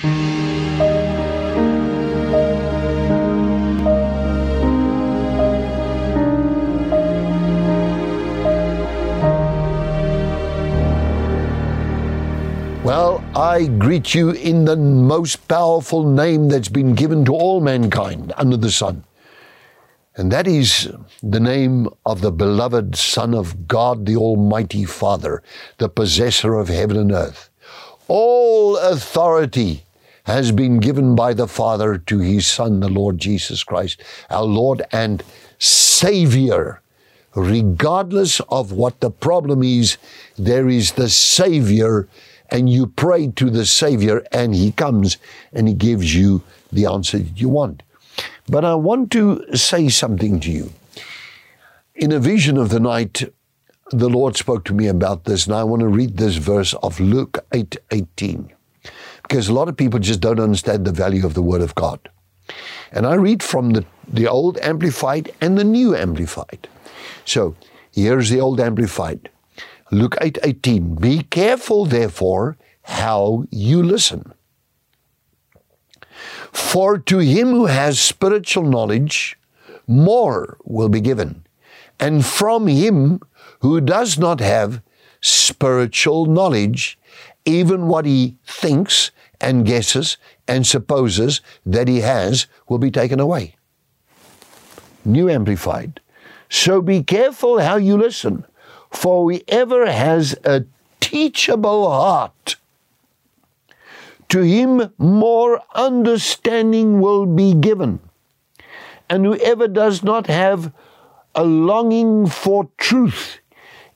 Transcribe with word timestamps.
Well, 0.00 0.10
I 13.34 13.66
greet 13.66 14.14
you 14.14 14.30
in 14.30 14.66
the 14.66 14.76
most 14.76 15.48
powerful 15.48 16.08
name 16.08 16.48
that's 16.48 16.68
been 16.68 16.94
given 16.94 17.24
to 17.24 17.34
all 17.34 17.60
mankind 17.60 18.32
under 18.36 18.56
the 18.56 18.70
sun. 18.70 19.02
And 20.14 20.30
that 20.30 20.46
is 20.46 20.92
the 21.24 21.40
name 21.40 21.88
of 22.06 22.20
the 22.20 22.30
beloved 22.30 22.94
Son 22.94 23.34
of 23.34 23.66
God, 23.66 24.06
the 24.06 24.16
Almighty 24.16 24.84
Father, 24.84 25.42
the 25.78 25.88
possessor 25.88 26.54
of 26.54 26.68
heaven 26.68 26.96
and 26.96 27.10
earth. 27.10 27.50
All 28.06 28.76
authority 28.76 29.82
has 30.28 30.52
been 30.52 30.78
given 30.78 31.14
by 31.14 31.32
the 31.32 31.48
Father 31.48 31.96
to 31.96 32.18
his 32.18 32.46
Son, 32.46 32.80
the 32.80 32.88
Lord 32.88 33.16
Jesus 33.16 33.64
Christ, 33.64 34.02
our 34.28 34.44
Lord 34.44 34.82
and 34.92 35.22
Savior. 35.58 36.82
Regardless 37.34 38.40
of 38.50 38.70
what 38.70 39.00
the 39.00 39.10
problem 39.10 39.62
is, 39.62 39.96
there 40.36 40.68
is 40.68 40.92
the 40.92 41.08
Savior 41.08 42.08
and 42.50 42.68
you 42.68 42.86
pray 42.86 43.28
to 43.28 43.48
the 43.48 43.64
Savior, 43.66 44.22
and 44.30 44.54
He 44.54 44.72
comes 44.72 45.16
and 45.52 45.66
He 45.68 45.74
gives 45.74 46.14
you 46.14 46.42
the 46.72 46.86
answer 46.86 47.18
that 47.18 47.40
you 47.40 47.48
want. 47.48 47.82
But 48.48 48.64
I 48.64 48.74
want 48.74 49.10
to 49.12 49.44
say 49.54 49.88
something 49.88 50.40
to 50.40 50.50
you. 50.50 50.72
In 51.94 52.12
a 52.12 52.18
vision 52.18 52.56
of 52.56 52.68
the 52.68 52.80
night, 52.80 53.24
the 53.90 54.08
Lord 54.08 54.36
spoke 54.36 54.64
to 54.66 54.74
me 54.74 54.86
about 54.88 55.24
this, 55.24 55.46
and 55.46 55.54
I 55.54 55.64
want 55.64 55.80
to 55.80 55.88
read 55.88 56.16
this 56.16 56.36
verse 56.36 56.74
of 56.74 57.00
Luke 57.00 57.38
8 57.52 57.76
18. 57.90 58.52
Because 59.28 59.48
a 59.48 59.52
lot 59.52 59.68
of 59.68 59.76
people 59.76 60.00
just 60.00 60.20
don't 60.20 60.40
understand 60.40 60.86
the 60.86 60.92
value 60.92 61.26
of 61.26 61.34
the 61.34 61.42
Word 61.42 61.60
of 61.60 61.74
God. 61.74 62.08
And 62.92 63.06
I 63.06 63.14
read 63.14 63.42
from 63.42 63.70
the, 63.70 63.84
the 64.08 64.26
Old 64.26 64.56
Amplified 64.62 65.30
and 65.42 65.58
the 65.58 65.64
New 65.64 65.94
Amplified. 65.94 66.66
So 67.26 67.54
here's 67.92 68.30
the 68.30 68.40
Old 68.40 68.58
Amplified. 68.58 69.28
Luke 69.90 70.16
eighteen. 70.22 70.94
Be 70.94 71.22
careful 71.24 71.84
therefore 71.84 72.56
how 72.82 73.44
you 73.50 73.82
listen. 73.82 74.32
For 76.52 76.98
to 76.98 77.18
him 77.18 77.48
who 77.48 77.66
has 77.66 78.00
spiritual 78.00 78.64
knowledge 78.64 79.38
more 79.86 80.56
will 80.64 80.88
be 80.88 81.00
given 81.00 81.44
and 82.00 82.24
from 82.24 82.66
him 82.66 83.20
who 83.60 83.80
does 83.80 84.18
not 84.18 84.40
have 84.40 84.82
spiritual 85.20 86.26
knowledge 86.26 86.98
even 87.44 87.86
what 87.86 88.04
he 88.04 88.36
thinks 88.46 89.10
and 89.40 89.66
guesses 89.66 90.16
and 90.46 90.66
supposes 90.66 91.40
that 91.64 91.88
he 91.88 92.00
has 92.00 92.46
will 92.68 92.78
be 92.78 92.90
taken 92.90 93.20
away. 93.20 93.54
New 95.04 95.28
Amplified. 95.28 96.00
So 96.50 96.82
be 96.82 97.02
careful 97.02 97.60
how 97.60 97.76
you 97.76 97.96
listen 97.96 98.44
for 98.90 99.30
whoever 99.30 99.90
has 99.90 100.34
a 100.44 100.64
teachable 101.00 101.90
heart, 101.90 102.56
to 104.28 104.42
him 104.42 104.92
more 104.98 105.62
understanding 105.74 107.00
will 107.00 107.26
be 107.26 107.54
given. 107.54 108.00
And 109.08 109.24
whoever 109.24 109.68
does 109.68 110.02
not 110.02 110.26
have 110.26 110.72
a 111.34 111.44
longing 111.44 112.26
for 112.26 112.68
truth, 112.76 113.38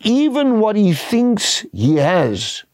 even 0.00 0.60
what 0.60 0.76
he 0.76 0.94
thinks 0.94 1.66
he 1.72 1.96
has, 1.96 2.64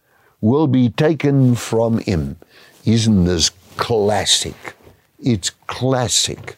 will 0.40 0.66
be 0.66 0.90
taken 0.90 1.54
from 1.54 1.98
him. 1.98 2.36
Isn't 2.84 3.24
this 3.24 3.50
classic? 3.76 4.74
It's 5.18 5.50
classic. 5.66 6.56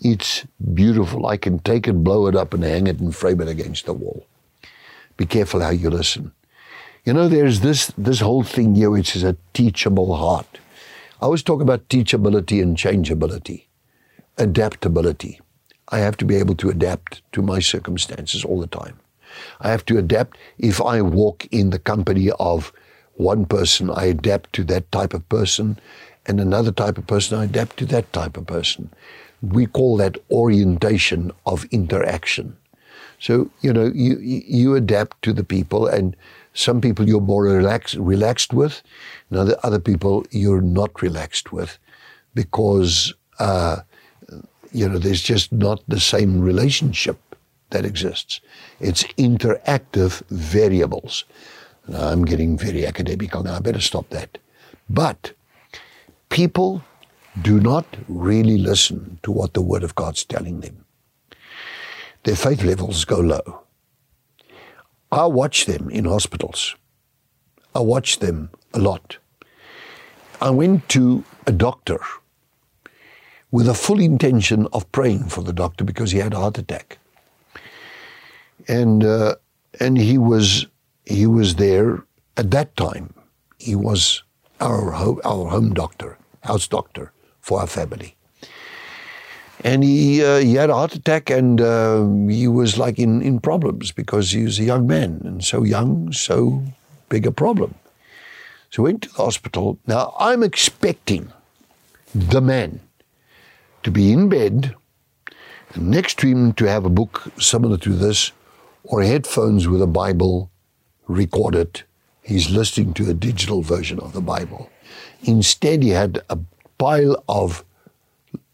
It's 0.00 0.46
beautiful. 0.74 1.26
I 1.26 1.36
can 1.36 1.58
take 1.58 1.88
it, 1.88 2.04
blow 2.04 2.26
it 2.28 2.36
up, 2.36 2.54
and 2.54 2.62
hang 2.62 2.86
it 2.86 3.00
and 3.00 3.14
frame 3.14 3.40
it 3.40 3.48
against 3.48 3.86
the 3.86 3.92
wall. 3.92 4.24
Be 5.16 5.26
careful 5.26 5.60
how 5.60 5.70
you 5.70 5.90
listen. 5.90 6.32
You 7.04 7.12
know, 7.12 7.28
there's 7.28 7.60
this, 7.60 7.88
this 7.98 8.20
whole 8.20 8.44
thing 8.44 8.74
here 8.74 8.90
which 8.90 9.16
is 9.16 9.24
a 9.24 9.36
teachable 9.54 10.14
heart. 10.16 10.58
I 11.20 11.24
always 11.24 11.42
talk 11.42 11.60
about 11.60 11.88
teachability 11.88 12.62
and 12.62 12.76
changeability, 12.76 13.66
adaptability. 14.36 15.40
I 15.88 15.98
have 15.98 16.16
to 16.18 16.24
be 16.24 16.36
able 16.36 16.54
to 16.56 16.70
adapt 16.70 17.22
to 17.32 17.42
my 17.42 17.58
circumstances 17.58 18.44
all 18.44 18.60
the 18.60 18.68
time. 18.68 19.00
I 19.60 19.70
have 19.70 19.84
to 19.86 19.98
adapt 19.98 20.38
if 20.58 20.80
I 20.80 21.02
walk 21.02 21.46
in 21.50 21.70
the 21.70 21.78
company 21.78 22.30
of 22.38 22.72
one 23.18 23.44
person, 23.46 23.90
I 23.90 24.04
adapt 24.04 24.52
to 24.54 24.64
that 24.64 24.90
type 24.92 25.12
of 25.12 25.28
person, 25.28 25.78
and 26.26 26.40
another 26.40 26.72
type 26.72 26.98
of 26.98 27.06
person, 27.06 27.38
I 27.38 27.44
adapt 27.44 27.76
to 27.78 27.86
that 27.86 28.12
type 28.12 28.36
of 28.36 28.46
person. 28.46 28.90
We 29.42 29.66
call 29.66 29.96
that 29.98 30.16
orientation 30.30 31.32
of 31.44 31.64
interaction. 31.70 32.56
So 33.20 33.50
you 33.60 33.72
know 33.72 33.90
you 33.94 34.18
you 34.20 34.76
adapt 34.76 35.22
to 35.22 35.32
the 35.32 35.44
people, 35.44 35.86
and 35.86 36.16
some 36.54 36.80
people 36.80 37.08
you're 37.08 37.20
more 37.20 37.44
relaxed 37.44 37.96
relaxed 37.96 38.52
with, 38.52 38.82
and 39.30 39.38
other 39.38 39.56
other 39.62 39.80
people 39.80 40.24
you're 40.30 40.60
not 40.60 41.02
relaxed 41.02 41.52
with, 41.52 41.78
because 42.34 43.14
uh, 43.40 43.78
you 44.72 44.88
know 44.88 44.98
there's 44.98 45.22
just 45.22 45.52
not 45.52 45.82
the 45.88 46.00
same 46.00 46.40
relationship 46.40 47.18
that 47.70 47.84
exists. 47.84 48.40
It's 48.80 49.02
interactive 49.18 50.22
variables. 50.30 51.24
I'm 51.94 52.24
getting 52.24 52.58
very 52.58 52.86
academical 52.86 53.42
now. 53.42 53.56
I 53.56 53.60
better 53.60 53.80
stop 53.80 54.08
that. 54.10 54.38
But 54.88 55.32
people 56.28 56.82
do 57.40 57.60
not 57.60 57.86
really 58.08 58.58
listen 58.58 59.18
to 59.22 59.30
what 59.30 59.54
the 59.54 59.62
Word 59.62 59.82
of 59.82 59.94
God's 59.94 60.24
telling 60.24 60.60
them 60.60 60.84
their 62.24 62.36
faith 62.36 62.62
levels 62.62 63.04
go 63.04 63.20
low. 63.20 63.62
I 65.10 65.26
watch 65.26 65.66
them 65.66 65.88
in 65.88 66.04
hospitals. 66.04 66.74
I 67.74 67.80
watch 67.80 68.18
them 68.18 68.50
a 68.74 68.78
lot. 68.78 69.18
I 70.40 70.50
went 70.50 70.88
to 70.90 71.24
a 71.46 71.52
doctor 71.52 72.00
with 73.50 73.68
a 73.68 73.74
full 73.74 73.98
intention 73.98 74.66
of 74.72 74.90
praying 74.92 75.28
for 75.28 75.42
the 75.42 75.52
doctor 75.52 75.84
because 75.84 76.10
he 76.10 76.18
had 76.18 76.34
a 76.34 76.38
heart 76.38 76.58
attack. 76.58 76.98
And, 78.66 79.04
uh, 79.04 79.36
and 79.80 79.96
he, 79.96 80.18
was, 80.18 80.66
he 81.08 81.26
was 81.26 81.56
there 81.56 82.04
at 82.36 82.50
that 82.50 82.76
time. 82.76 83.14
He 83.58 83.74
was 83.74 84.22
our, 84.60 84.92
ho- 84.92 85.20
our 85.24 85.48
home 85.48 85.74
doctor, 85.74 86.18
house 86.42 86.68
doctor 86.68 87.12
for 87.40 87.60
our 87.60 87.66
family 87.66 88.14
and 89.64 89.82
he 89.82 90.22
uh, 90.22 90.38
he 90.38 90.54
had 90.54 90.70
a 90.70 90.74
heart 90.74 90.94
attack 90.94 91.30
and 91.30 91.60
uh, 91.60 92.06
he 92.28 92.46
was 92.46 92.78
like 92.78 92.98
in, 92.98 93.22
in 93.22 93.40
problems 93.40 93.92
because 93.92 94.30
he 94.30 94.44
was 94.44 94.58
a 94.58 94.64
young 94.64 94.86
man 94.86 95.20
and 95.24 95.44
so 95.44 95.64
young, 95.64 96.12
so 96.12 96.62
big 97.08 97.26
a 97.26 97.32
problem. 97.32 97.74
So 98.70 98.82
went 98.82 99.02
to 99.02 99.08
the 99.08 99.16
hospital. 99.16 99.78
Now 99.86 100.14
I'm 100.18 100.42
expecting 100.42 101.32
the 102.14 102.40
man 102.40 102.80
to 103.82 103.90
be 103.90 104.12
in 104.12 104.28
bed 104.28 104.74
and 105.74 105.90
next 105.90 106.18
to 106.18 106.26
him 106.26 106.52
to 106.54 106.64
have 106.66 106.84
a 106.84 106.90
book 106.90 107.32
similar 107.38 107.78
to 107.78 107.94
this 107.94 108.32
or 108.84 109.02
headphones 109.02 109.66
with 109.66 109.82
a 109.82 109.86
Bible 109.86 110.50
recorded. 111.08 111.82
He's 112.22 112.50
listening 112.50 112.94
to 112.94 113.10
a 113.10 113.14
digital 113.14 113.62
version 113.62 113.98
of 113.98 114.12
the 114.12 114.20
Bible. 114.20 114.70
Instead, 115.22 115.82
he 115.82 115.90
had 115.90 116.22
a 116.30 116.38
pile 116.78 117.22
of 117.28 117.64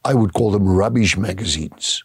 I 0.06 0.14
would 0.14 0.32
call 0.32 0.50
them 0.50 0.68
rubbish 0.68 1.16
magazines 1.16 2.04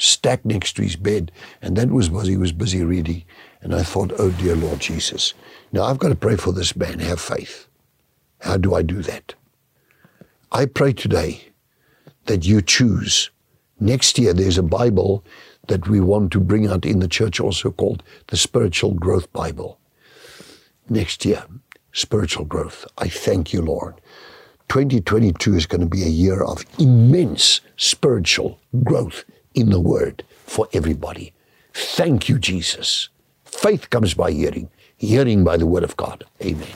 stacked 0.00 0.46
next 0.46 0.72
to 0.74 0.82
his 0.82 0.96
bed. 0.96 1.30
And 1.60 1.76
that 1.76 1.90
was 1.90 2.10
what 2.10 2.26
he 2.26 2.36
was 2.36 2.52
busy 2.52 2.82
reading. 2.82 3.24
And 3.60 3.74
I 3.74 3.82
thought, 3.82 4.12
oh 4.18 4.30
dear 4.30 4.56
Lord 4.56 4.80
Jesus. 4.80 5.34
Now 5.72 5.84
I've 5.84 5.98
got 5.98 6.08
to 6.08 6.14
pray 6.14 6.36
for 6.36 6.52
this 6.52 6.74
man, 6.74 6.98
have 7.00 7.20
faith. 7.20 7.68
How 8.40 8.56
do 8.56 8.74
I 8.74 8.82
do 8.82 9.02
that? 9.02 9.34
I 10.50 10.64
pray 10.64 10.94
today 10.94 11.44
that 12.24 12.46
you 12.46 12.62
choose. 12.62 13.30
Next 13.78 14.18
year, 14.18 14.32
there's 14.32 14.58
a 14.58 14.62
Bible 14.62 15.24
that 15.68 15.88
we 15.88 16.00
want 16.00 16.32
to 16.32 16.40
bring 16.40 16.66
out 16.66 16.84
in 16.84 17.00
the 17.00 17.08
church 17.08 17.38
also 17.38 17.70
called 17.70 18.02
the 18.28 18.36
Spiritual 18.36 18.94
Growth 18.94 19.32
Bible. 19.32 19.78
Next 20.92 21.24
year, 21.24 21.44
spiritual 21.92 22.44
growth. 22.44 22.84
I 22.98 23.08
thank 23.08 23.52
you, 23.52 23.62
Lord. 23.62 24.00
2022 24.70 25.54
is 25.54 25.64
going 25.66 25.82
to 25.82 25.86
be 25.86 26.02
a 26.02 26.08
year 26.08 26.42
of 26.42 26.64
immense 26.80 27.60
spiritual 27.76 28.58
growth 28.82 29.24
in 29.54 29.70
the 29.70 29.78
Word 29.78 30.24
for 30.46 30.66
everybody. 30.72 31.32
Thank 31.72 32.28
you, 32.28 32.40
Jesus. 32.40 33.08
Faith 33.44 33.88
comes 33.90 34.14
by 34.14 34.32
hearing, 34.32 34.68
hearing 34.96 35.44
by 35.44 35.56
the 35.56 35.66
Word 35.66 35.84
of 35.84 35.96
God. 35.96 36.24
Amen. 36.42 36.66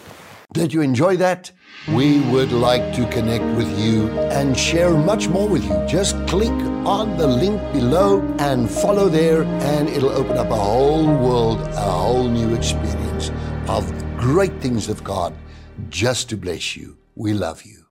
Did 0.53 0.73
you 0.73 0.83
enjoy 0.83 1.17
that? 1.17 1.51
We 1.89 2.21
would 2.31 2.53
like 2.53 2.95
to 2.95 3.09
connect 3.09 3.45
with 3.57 3.77
you 3.77 4.09
and 4.31 4.57
share 4.57 4.95
much 4.97 5.27
more 5.27 5.49
with 5.49 5.65
you. 5.65 5.87
Just 5.89 6.15
click 6.29 6.53
on 6.87 7.17
the 7.17 7.27
link 7.27 7.61
below 7.73 8.21
and 8.39 8.71
follow 8.71 9.09
there, 9.09 9.43
and 9.43 9.89
it'll 9.89 10.11
open 10.13 10.37
up 10.37 10.51
a 10.51 10.57
whole 10.57 11.05
world, 11.05 11.61
a 11.61 11.81
whole 11.81 12.29
new 12.29 12.55
experience 12.55 13.33
of 13.67 14.04
great 14.25 14.59
things 14.63 14.89
of 14.89 15.05
God 15.05 15.35
just 15.91 16.31
to 16.31 16.37
bless 16.39 16.79
you. 16.79 16.97
We 17.15 17.35
love 17.35 17.63
you. 17.65 17.84